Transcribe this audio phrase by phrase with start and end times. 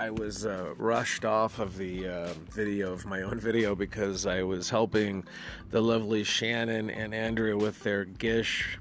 [0.00, 4.42] I was uh, rushed off of the uh, video of my own video because I
[4.42, 5.24] was helping
[5.68, 8.78] the lovely Shannon and Andrea with their Gish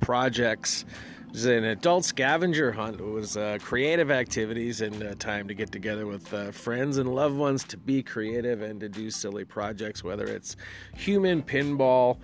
[0.00, 0.84] projects.
[1.28, 2.98] It was an adult scavenger hunt.
[2.98, 7.14] It was uh, creative activities and uh, time to get together with uh, friends and
[7.14, 10.56] loved ones to be creative and to do silly projects, whether it's
[10.96, 12.18] human pinball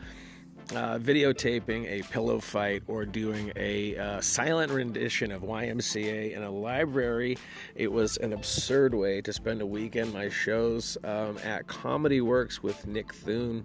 [0.71, 6.51] uh, videotaping a pillow fight or doing a uh, silent rendition of YMCA in a
[6.51, 7.37] library.
[7.75, 10.13] It was an absurd way to spend a weekend.
[10.13, 13.65] My shows um, at Comedy Works with Nick Thune.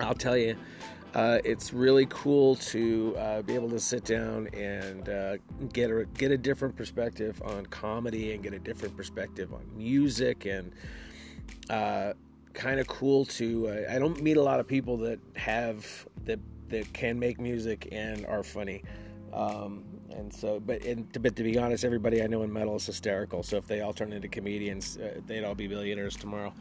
[0.00, 0.56] I'll tell you,
[1.14, 5.36] uh, it's really cool to uh, be able to sit down and uh,
[5.72, 10.44] get a get a different perspective on comedy and get a different perspective on music
[10.44, 10.72] and
[11.70, 12.12] uh,
[12.58, 13.68] kind of cool to.
[13.68, 17.88] Uh, I don't meet a lot of people that have that that can make music
[17.92, 18.82] and are funny.
[19.32, 22.76] Um, and so, but and to, but to be honest, everybody I know in metal
[22.76, 23.42] is hysterical.
[23.42, 26.52] So if they all turn into comedians, uh, they'd all be billionaires tomorrow.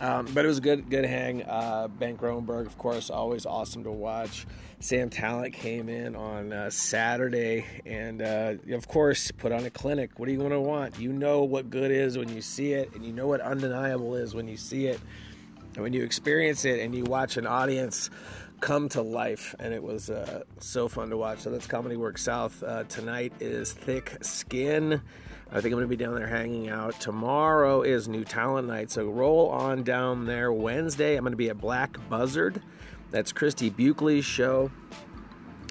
[0.00, 1.42] Um, but it was a good, good hang.
[1.42, 4.46] Uh, ben Kronberg, of course, always awesome to watch.
[4.78, 10.18] Sam Tallent came in on uh, Saturday, and uh, of course, put on a clinic.
[10.18, 10.98] What do you want to want?
[10.98, 14.34] You know what good is when you see it, and you know what undeniable is
[14.34, 15.00] when you see it,
[15.76, 18.10] and when you experience it, and you watch an audience
[18.60, 21.40] come to life, and it was uh, so fun to watch.
[21.40, 22.62] So that's Comedy Works South.
[22.62, 25.02] Uh, tonight is Thick Skin.
[25.50, 26.98] I think I'm going to be down there hanging out.
[26.98, 30.52] Tomorrow is New Talent Night, so roll on down there.
[30.52, 32.62] Wednesday, I'm going to be at Black Buzzard.
[33.10, 34.70] That's Christy Buckley's show.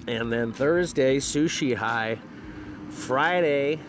[0.06, 2.18] And then Thursday, Sushi High.
[2.90, 3.80] Friday,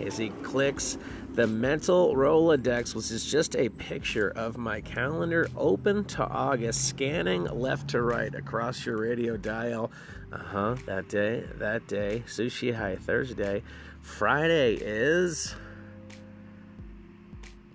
[0.00, 0.96] is he clicks,
[1.40, 7.44] the mental Rolodex, which is just a picture of my calendar open to August, scanning
[7.44, 9.90] left to right across your radio dial.
[10.30, 13.62] Uh huh, that day, that day, Sushi High Thursday.
[14.02, 15.54] Friday is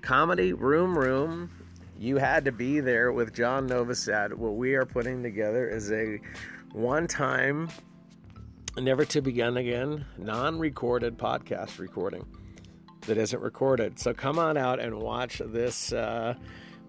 [0.01, 1.49] Comedy Room Room.
[1.97, 4.31] You had to be there with John Novosad.
[4.35, 6.19] What we are putting together is a
[6.71, 7.69] one time,
[8.77, 12.27] never to begin again, non recorded podcast recording
[13.07, 13.99] that isn't recorded.
[13.99, 15.93] So come on out and watch this.
[15.93, 16.35] Uh,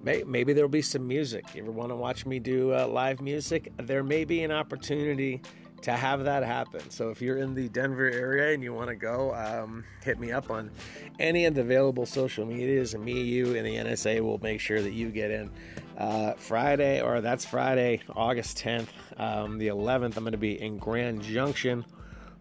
[0.02, 1.44] may, maybe there'll be some music.
[1.54, 3.72] You ever want to watch me do uh, live music?
[3.76, 5.42] There may be an opportunity
[5.82, 6.90] to have that happen.
[6.90, 10.32] So if you're in the Denver area and you want to go, um, hit me
[10.32, 10.70] up on
[11.18, 14.80] any of the available social medias, and me, you, and the NSA will make sure
[14.80, 15.50] that you get in.
[15.98, 20.76] Uh, Friday, or that's Friday, August 10th, um, the 11th, I'm going to be in
[20.76, 21.84] Grand Junction.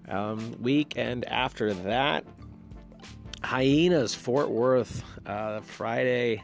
[0.09, 2.25] Um, weekend after that,
[3.45, 6.41] Hyenas, Fort Worth, uh, Friday.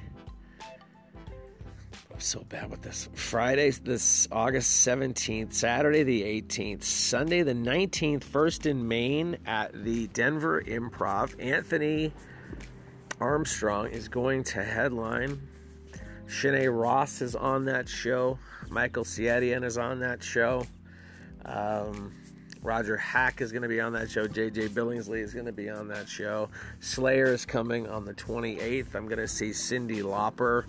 [2.14, 3.10] I'm so bad with this.
[3.16, 10.08] Friday, this August 17th, Saturday the 18th, Sunday the 19th, first in Maine at the
[10.10, 11.34] Denver Improv.
[11.44, 12.14] Anthony
[13.20, 15.42] Armstrong is going to headline.
[16.28, 18.38] Shanae Ross is on that show.
[18.70, 20.68] Michael Siedian is on that show.
[21.46, 22.14] Um,
[22.64, 24.28] Roger Hack is going to be on that show.
[24.28, 26.50] JJ Billingsley is going to be on that show.
[26.80, 28.94] Slayer is coming on the 28th.
[28.94, 30.66] I'm going to see Cyndi Lauper.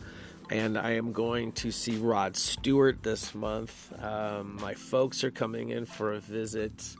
[0.50, 3.92] And I am going to see Rod Stewart this month.
[4.02, 6.96] Um, my folks are coming in for a visit.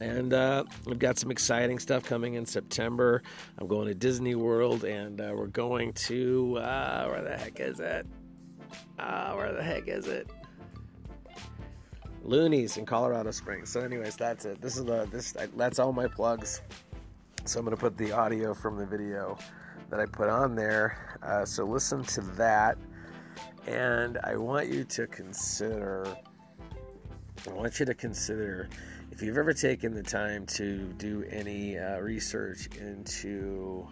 [0.00, 3.22] And uh, we've got some exciting stuff coming in September.
[3.58, 7.80] I'm going to Disney World, and uh, we're going to uh, where the heck is
[7.80, 8.06] it?
[8.98, 10.28] Uh, where the heck is it?
[12.24, 13.70] Loonees in Colorado Springs.
[13.70, 14.60] So, anyways, that's it.
[14.60, 16.62] This is the this that's all my plugs.
[17.44, 19.38] So I'm gonna put the audio from the video
[19.90, 21.18] that I put on there.
[21.22, 22.76] Uh, so listen to that,
[23.66, 26.16] and I want you to consider.
[27.46, 28.68] I want you to consider
[29.12, 33.86] if you've ever taken the time to do any uh, research into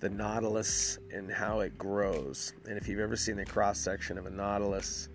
[0.00, 4.26] the nautilus and how it grows, and if you've ever seen the cross section of
[4.26, 5.08] a nautilus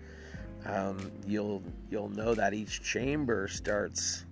[0.66, 4.24] um, you'll you'll know that each chamber starts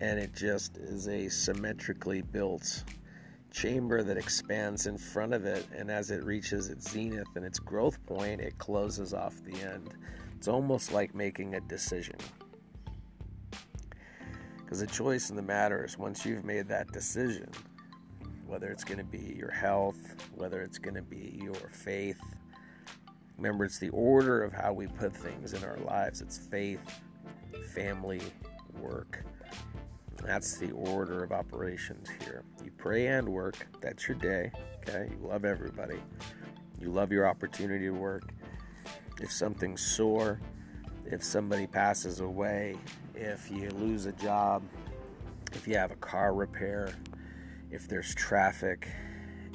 [0.00, 2.84] and it just is a symmetrically built
[3.50, 5.66] chamber that expands in front of it.
[5.76, 9.94] And as it reaches its zenith and its growth point it closes off the end.
[10.36, 12.16] It's almost like making a decision.
[14.56, 17.48] Because the choice in the matter is once you've made that decision
[18.46, 19.96] whether it's going to be your health
[20.34, 22.20] whether it's going to be your faith
[23.36, 26.80] Remember, it's the order of how we put things in our lives it's faith,
[27.74, 28.20] family,
[28.80, 29.24] work.
[30.24, 32.44] That's the order of operations here.
[32.64, 33.66] You pray and work.
[33.80, 34.52] That's your day.
[34.80, 35.10] Okay?
[35.10, 36.00] You love everybody.
[36.80, 38.32] You love your opportunity to work.
[39.20, 40.40] If something's sore,
[41.04, 42.76] if somebody passes away,
[43.14, 44.62] if you lose a job,
[45.52, 46.94] if you have a car repair,
[47.70, 48.88] if there's traffic,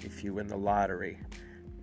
[0.04, 1.20] if you win the lottery.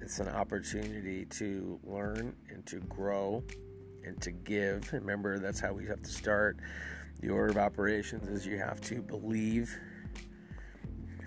[0.04, 3.42] It's an opportunity to learn and to grow
[4.04, 4.92] and to give.
[4.92, 6.58] Remember, that's how we have to start.
[7.20, 9.74] The order of operations is you have to believe.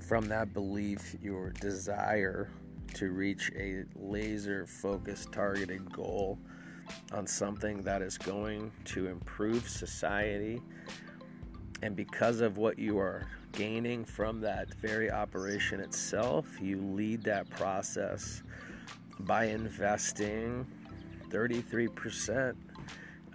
[0.07, 2.51] From that belief, your desire
[2.93, 6.37] to reach a laser focused, targeted goal
[7.11, 10.61] on something that is going to improve society.
[11.81, 17.49] And because of what you are gaining from that very operation itself, you lead that
[17.49, 18.43] process
[19.19, 20.65] by investing
[21.29, 22.55] 33%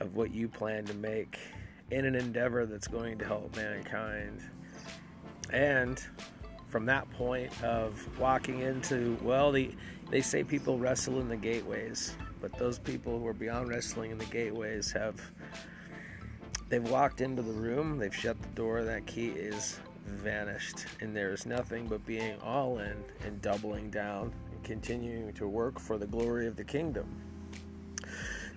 [0.01, 1.39] of what you plan to make
[1.91, 4.41] in an endeavor that's going to help mankind.
[5.53, 6.03] And
[6.69, 9.71] from that point of walking into, well, the,
[10.11, 14.19] they say people wrestle in the gateways, but those people who are beyond wrestling in
[14.19, 15.21] the gateways have
[16.71, 21.45] they've walked into the room, they've shut the door, that key is vanished, and there's
[21.45, 22.97] nothing but being all in
[23.27, 24.33] and doubling down
[24.63, 27.07] continuing to work for the glory of the kingdom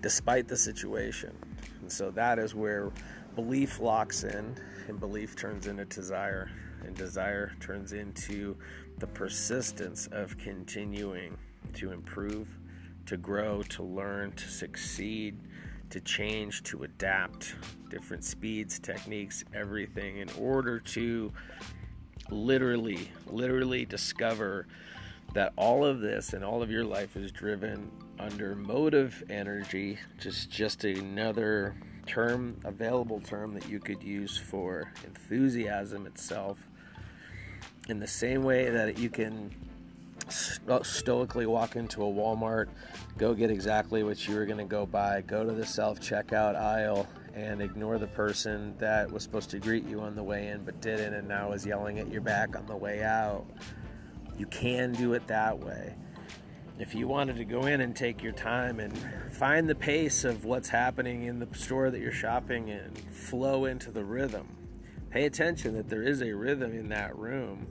[0.05, 1.35] despite the situation.
[1.81, 2.91] And so that is where
[3.35, 4.55] belief locks in,
[4.87, 6.51] and belief turns into desire,
[6.83, 8.55] and desire turns into
[8.99, 11.35] the persistence of continuing
[11.73, 12.47] to improve,
[13.07, 15.39] to grow, to learn, to succeed,
[15.89, 17.55] to change, to adapt
[17.89, 21.33] different speeds, techniques, everything in order to
[22.29, 24.67] literally, literally discover
[25.33, 30.49] that all of this and all of your life is driven under motive energy, just
[30.49, 31.75] just another
[32.05, 36.57] term, available term that you could use for enthusiasm itself.
[37.89, 39.53] In the same way that you can
[40.29, 42.67] stoically walk into a Walmart,
[43.17, 46.55] go get exactly what you were going to go buy, go to the self checkout
[46.55, 50.63] aisle, and ignore the person that was supposed to greet you on the way in
[50.63, 53.45] but didn't and now is yelling at your back on the way out.
[54.37, 55.95] You can do it that way
[56.77, 58.97] if you wanted to go in and take your time and
[59.31, 63.91] find the pace of what's happening in the store that you're shopping in, flow into
[63.91, 64.47] the rhythm.
[65.09, 67.67] Pay attention that there is a rhythm in that room.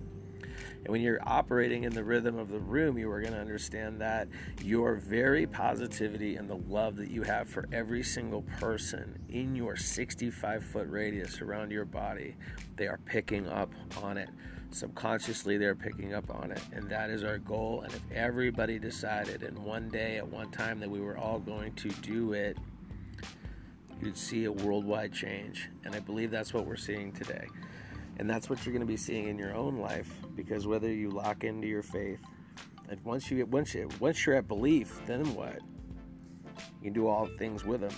[0.85, 4.01] And when you're operating in the rhythm of the room, you are going to understand
[4.01, 4.29] that
[4.63, 9.77] your very positivity and the love that you have for every single person in your
[9.77, 12.37] 65 foot radius around your body,
[12.77, 13.71] they are picking up
[14.03, 14.31] on it
[14.75, 17.83] subconsciously they're picking up on it and that is our goal.
[17.83, 21.75] And if everybody decided in one day at one time that we were all going
[21.75, 22.59] to do it
[24.03, 25.71] you'd see a worldwide change.
[25.85, 27.47] And i believe that's what we're seeing today.
[28.19, 31.11] And that's what you're going to be seeing in your own life because whether you
[31.11, 32.21] lock into your faith
[32.89, 35.61] and once you get once you once you're at belief then what?
[36.81, 37.95] You can do all things with them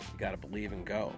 [0.00, 1.12] you got to believe and go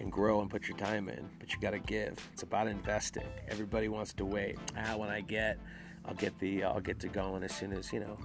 [0.00, 2.18] and grow and put your time in, but you got to give.
[2.32, 3.26] It's about investing.
[3.48, 4.58] Everybody wants to wait.
[4.76, 5.58] Ah, when I get,
[6.04, 8.18] I'll get the, I'll get to going as soon as you know,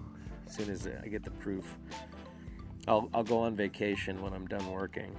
[0.47, 1.77] as soon as I get the proof.
[2.87, 5.15] I'll, I'll go on vacation when I'm done working.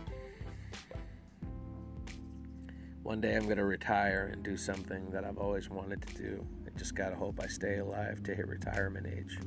[3.03, 6.47] One day I'm going to retire and do something that I've always wanted to do.
[6.67, 9.39] I just got to hope I stay alive to hit retirement age.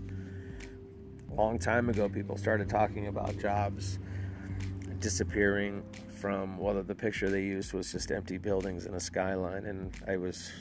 [1.32, 4.00] A long time ago, people started talking about jobs
[5.00, 5.84] disappearing
[6.18, 10.18] from well the picture they used was just empty buildings and a skyline and i
[10.18, 10.52] was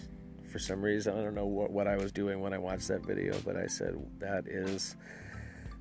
[0.51, 3.05] for some reason i don't know what, what i was doing when i watched that
[3.05, 4.97] video but i said that is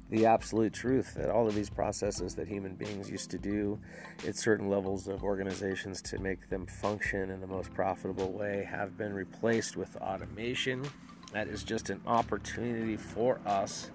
[0.10, 3.79] the absolute truth that all of these processes that human beings used to do
[4.27, 8.98] at certain levels of organizations to make them function in the most profitable way have
[8.98, 10.88] been replaced with automation.
[11.34, 13.89] That is just an opportunity for us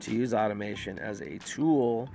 [0.00, 2.08] to use automation as a tool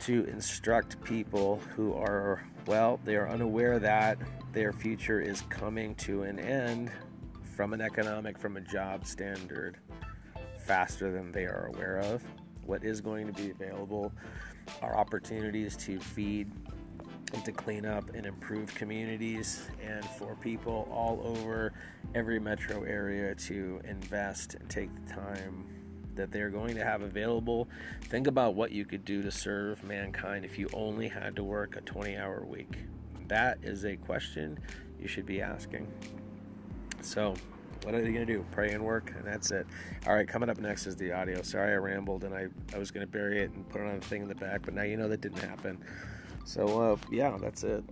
[0.00, 4.18] to instruct people who are, well, they are unaware that
[4.52, 6.90] their future is coming to an end
[7.54, 9.78] from an economic, from a job standard
[10.66, 12.22] faster than they are aware of.
[12.64, 14.12] What is going to be available
[14.82, 16.50] are opportunities to feed
[17.32, 21.72] and to clean up and improve communities and for people all over
[22.14, 25.66] every metro area to invest and take the time
[26.16, 27.68] that they're going to have available.
[28.02, 31.76] Think about what you could do to serve mankind if you only had to work
[31.76, 32.78] a 20 hour week.
[33.28, 34.58] That is a question
[35.00, 35.86] you should be asking.
[37.02, 37.34] So,
[37.82, 38.44] what are they going to do?
[38.50, 39.66] Pray and work, and that's it.
[40.06, 41.42] All right, coming up next is the audio.
[41.42, 43.96] Sorry I rambled and I, I was going to bury it and put it on
[43.96, 45.78] a thing in the back, but now you know that didn't happen.
[46.44, 47.84] So, uh, yeah, that's it.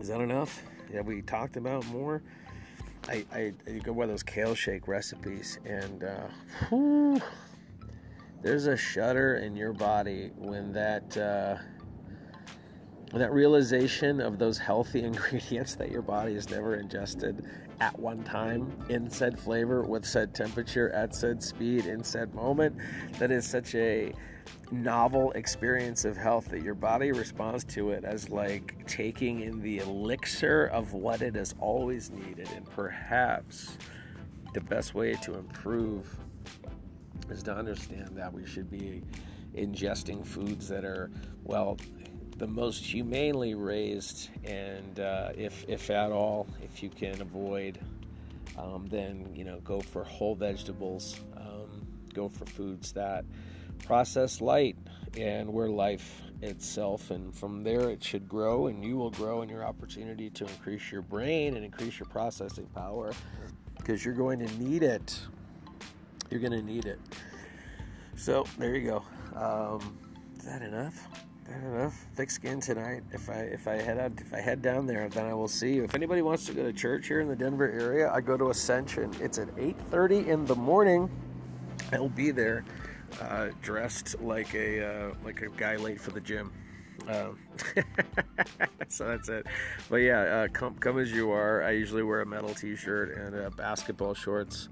[0.00, 0.62] Is that enough?
[0.92, 2.22] Yeah, we talked about more.
[3.08, 6.28] I, I, you go one of those kale shake recipes, and uh,
[6.68, 7.20] whew,
[8.42, 11.56] there's a shudder in your body when that uh,
[13.10, 17.44] when that realization of those healthy ingredients that your body has never ingested
[17.80, 22.76] at one time in said flavor with said temperature at said speed in said moment.
[23.18, 24.12] That is such a
[24.70, 29.78] novel experience of health that your body responds to it as like taking in the
[29.78, 33.78] elixir of what it has always needed and perhaps
[34.54, 36.06] the best way to improve
[37.30, 39.02] is to understand that we should be
[39.54, 41.10] ingesting foods that are
[41.44, 41.76] well
[42.38, 47.78] the most humanely raised and uh, if if at all if you can avoid
[48.56, 53.24] um, then you know go for whole vegetables um, go for foods that
[53.84, 54.76] process light
[55.16, 59.48] and where life itself and from there it should grow and you will grow in
[59.48, 63.12] your opportunity to increase your brain and increase your processing power
[63.88, 65.18] because you're going to need it.
[66.30, 67.00] You're going to need it.
[68.16, 69.02] So there you go.
[69.34, 69.98] Um,
[70.36, 71.08] is that enough
[71.48, 71.92] I don't know.
[72.14, 73.02] Thick skin tonight.
[73.12, 75.74] If I if I head out if I head down there, then I will see
[75.74, 75.84] you.
[75.84, 78.50] If anybody wants to go to church here in the Denver area, I go to
[78.50, 79.14] Ascension.
[79.20, 81.10] It's at 8:30 in the morning.
[81.92, 82.64] I'll be there,
[83.22, 86.52] uh, dressed like a uh, like a guy late for the gym.
[87.06, 87.38] Um,
[88.88, 89.46] so that's it.
[89.88, 91.62] But yeah, uh, come come as you are.
[91.62, 94.68] I usually wear a metal T-shirt and uh, basketball shorts,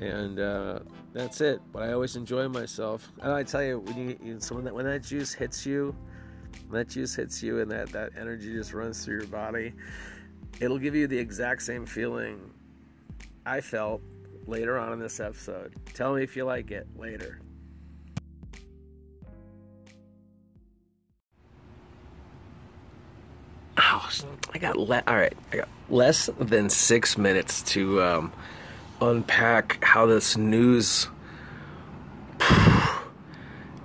[0.00, 0.80] and uh,
[1.12, 1.60] that's it.
[1.72, 3.10] But I always enjoy myself.
[3.20, 5.96] And I tell you, when you, you so when that when that juice hits you,
[6.70, 9.72] that juice hits you, and that that energy just runs through your body,
[10.60, 12.50] it'll give you the exact same feeling
[13.44, 14.02] I felt
[14.46, 15.74] later on in this episode.
[15.94, 17.40] Tell me if you like it later.
[23.78, 24.08] Oh,
[24.52, 25.32] I got le- all right.
[25.52, 28.32] I got less than six minutes to um,
[29.00, 31.08] unpack how this news.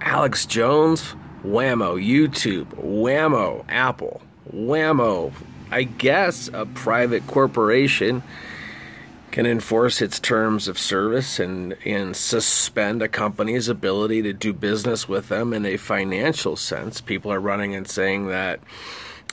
[0.01, 1.15] Alex Jones,
[1.47, 4.21] whammo, YouTube, whammo, Apple,
[4.53, 5.31] whammo.
[5.71, 8.23] I guess a private corporation
[9.31, 15.07] can enforce its terms of service and, and suspend a company's ability to do business
[15.07, 17.01] with them in a financial sense.
[17.01, 18.59] People are running and saying that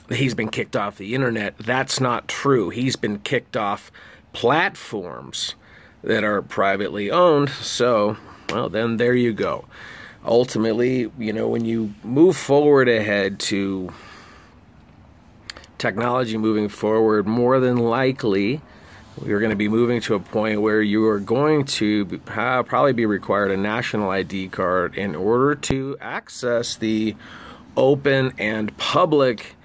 [0.09, 1.57] he's been kicked off the internet.
[1.57, 2.69] That's not true.
[2.69, 3.91] He's been kicked off
[4.33, 5.55] platforms
[6.03, 7.49] that are privately owned.
[7.49, 8.17] So,
[8.49, 9.65] well, then there you go.
[10.25, 13.93] Ultimately, you know, when you move forward ahead to
[15.77, 18.61] technology moving forward, more than likely,
[19.23, 22.93] you're going to be moving to a point where you are going to have, probably
[22.93, 27.15] be required a national ID card in order to access the
[27.77, 29.55] open and public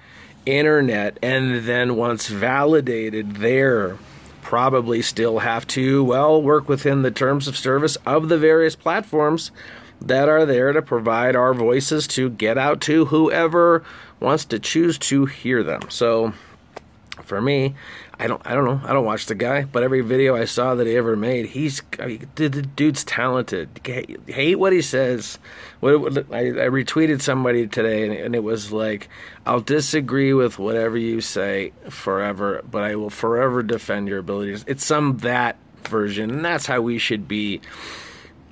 [0.45, 1.17] internet.
[1.21, 3.97] And then once validated there,
[4.51, 9.49] probably still have to, well, work within the terms of service of the various platforms
[10.01, 13.81] that are there to provide our voices to get out to whoever
[14.19, 15.79] wants to choose to hear them.
[15.87, 16.33] So
[17.23, 17.75] for me,
[18.21, 18.79] I don't I don't know.
[18.83, 21.81] I don't watch the guy, but every video I saw that he ever made, he's
[21.99, 23.81] I mean, the, dude's talented.
[23.83, 25.39] Hate what he says.
[25.79, 29.09] What, I, I retweeted somebody today, and, and it was like,
[29.47, 34.85] "I'll disagree with whatever you say forever, but I will forever defend your abilities." It's
[34.85, 37.59] some that version, and that's how we should be.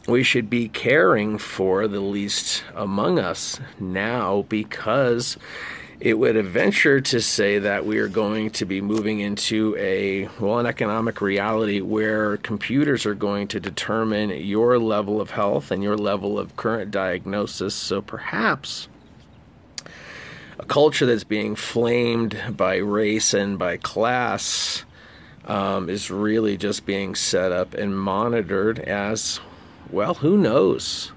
[0.07, 5.37] We should be caring for the least among us now because
[5.99, 10.59] it would venture to say that we are going to be moving into a well
[10.59, 15.97] an economic reality where computers are going to determine your level of health and your
[15.97, 17.75] level of current diagnosis.
[17.75, 18.87] So perhaps
[20.57, 24.85] a culture that's being flamed by race and by class
[25.45, 29.39] um, is really just being set up and monitored as
[29.89, 31.11] well who knows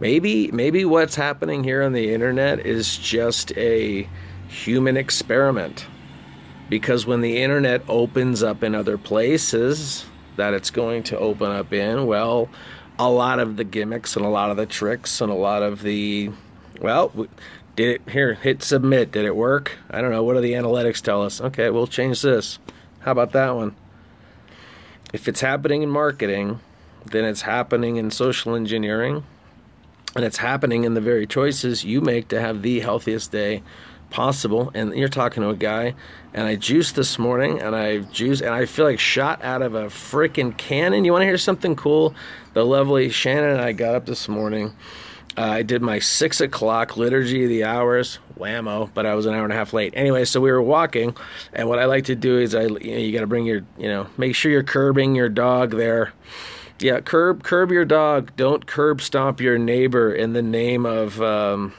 [0.00, 4.08] maybe maybe what's happening here on the internet is just a
[4.48, 5.86] human experiment.
[6.68, 11.72] Because when the internet opens up in other places that it's going to open up
[11.72, 12.48] in well
[12.98, 15.82] a lot of the gimmicks and a lot of the tricks and a lot of
[15.82, 16.30] the
[16.80, 17.12] well
[17.76, 19.12] did it here hit submit.
[19.12, 19.78] Did it work?
[19.90, 20.22] I don't know.
[20.22, 21.40] What do the analytics tell us?
[21.40, 22.58] Okay we'll change this.
[23.00, 23.74] How about that one?
[25.12, 26.60] If it's happening in marketing
[27.06, 29.24] then it's happening in social engineering
[30.16, 33.62] and it's happening in the very choices you make to have the healthiest day
[34.10, 34.70] possible.
[34.74, 35.94] And you're talking to a guy,
[36.34, 39.74] and I juiced this morning, and I juiced, and I feel like shot out of
[39.74, 41.04] a freaking cannon.
[41.04, 42.14] You want to hear something cool?
[42.54, 44.74] The lovely Shannon and I got up this morning.
[45.38, 49.34] Uh, I did my six o'clock liturgy of the hours, whammo, but I was an
[49.34, 49.94] hour and a half late.
[49.96, 51.16] Anyway, so we were walking,
[51.52, 53.62] and what I like to do is I, you, know, you got to bring your,
[53.78, 56.12] you know, make sure you're curbing your dog there
[56.80, 58.32] yeah, curb curb your dog.
[58.36, 61.74] Don't curb stomp your neighbor in the name of um,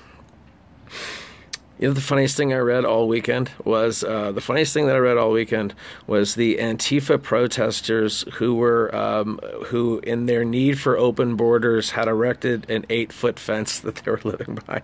[1.82, 4.96] You know, the funniest thing I read all weekend was uh, the funniest thing that
[4.96, 5.74] I read all weekend
[6.06, 12.08] was the Antifa protesters who were um, who, in their need for open borders, had
[12.08, 14.84] erected an eight foot fence that they were living behind,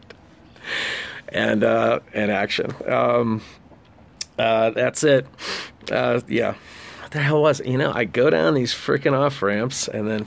[1.29, 2.73] and uh, in action.
[2.87, 3.43] Um,
[4.39, 5.27] uh, that's it.
[5.91, 6.55] Uh, yeah,
[7.07, 7.67] what the hell was it?
[7.67, 10.25] You know, I go down these freaking off ramps and then.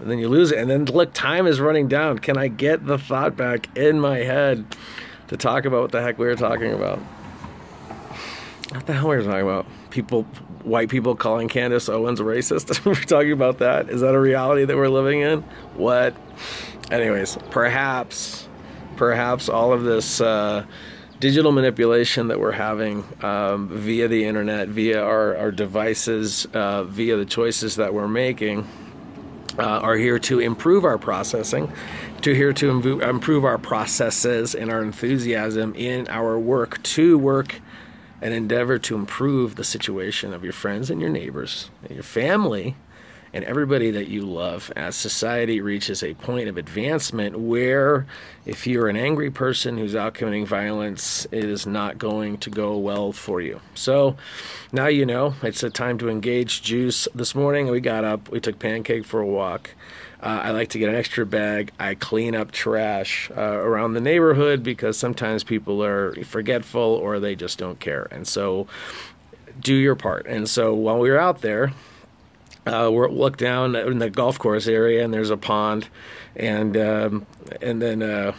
[0.00, 2.20] And then you lose it, and then look, time is running down.
[2.20, 4.64] Can I get the thought back in my head?
[5.28, 6.98] to talk about what the heck we were talking about.
[8.70, 9.66] What the hell were we talking about?
[9.90, 10.24] People,
[10.64, 12.84] white people calling Candace Owens racist.
[12.84, 13.88] we're talking about that.
[13.88, 15.42] Is that a reality that we're living in?
[15.74, 16.14] What?
[16.90, 18.48] Anyways, perhaps,
[18.96, 20.64] perhaps all of this uh,
[21.20, 27.16] digital manipulation that we're having um, via the internet, via our, our devices, uh, via
[27.16, 28.66] the choices that we're making,
[29.58, 31.72] uh, are here to improve our processing
[32.22, 37.60] to here to improve our processes and our enthusiasm in our work to work
[38.20, 42.76] and endeavor to improve the situation of your friends and your neighbors and your family
[43.32, 48.06] and everybody that you love as society reaches a point of advancement where
[48.46, 52.76] if you're an angry person who's out committing violence it is not going to go
[52.76, 54.16] well for you so
[54.72, 58.40] now you know it's a time to engage juice this morning we got up we
[58.40, 59.70] took pancake for a walk
[60.20, 61.70] uh, I like to get an extra bag.
[61.78, 67.36] I clean up trash uh, around the neighborhood because sometimes people are forgetful or they
[67.36, 68.08] just don't care.
[68.10, 68.66] And so
[69.60, 70.26] do your part.
[70.26, 71.72] And so while we were out there,
[72.68, 75.88] uh, we look down in the golf course area and there's a pond.
[76.36, 77.26] And, um,
[77.60, 78.32] and then, uh,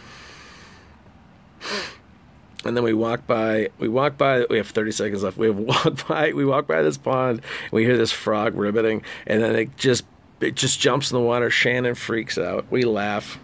[2.64, 5.56] and then we walk by we walk by we have 30 seconds left we have
[5.58, 9.76] walked by we walk by this pond we hear this frog ribbiting and then it
[9.78, 10.04] just
[10.40, 11.50] it just jumps in the water.
[11.50, 12.66] Shannon freaks out.
[12.70, 13.38] We laugh.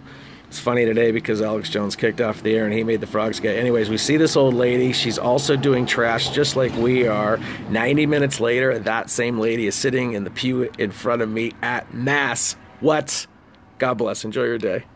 [0.56, 3.40] It's funny today because Alex Jones kicked off the air and he made the frogs
[3.40, 3.58] gay.
[3.58, 4.90] Anyways, we see this old lady.
[4.94, 7.38] She's also doing trash just like we are.
[7.68, 11.52] 90 minutes later, that same lady is sitting in the pew in front of me
[11.60, 12.56] at Mass.
[12.80, 13.26] What?
[13.76, 14.24] God bless.
[14.24, 14.86] Enjoy your day.